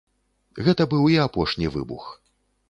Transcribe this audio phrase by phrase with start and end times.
[0.67, 2.09] Гэта быў і апошні выбух.